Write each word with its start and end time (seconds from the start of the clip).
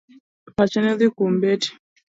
Pache 0.55 0.77
ne 0.81 0.89
odhi 0.93 1.07
kuom 1.15 1.33
Betty. 1.41 1.69